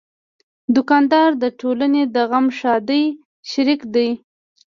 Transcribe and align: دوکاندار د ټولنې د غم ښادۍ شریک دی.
دوکاندار 0.75 1.29
د 1.43 1.45
ټولنې 1.59 2.03
د 2.15 2.17
غم 2.29 2.45
ښادۍ 2.57 3.03
شریک 3.51 3.81
دی. 3.93 4.09